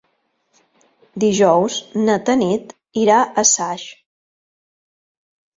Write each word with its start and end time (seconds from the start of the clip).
Dijous 1.23 1.77
na 2.07 2.15
Tanit 2.29 2.73
irà 3.03 3.21
a 3.43 3.47
Saix. 3.53 3.85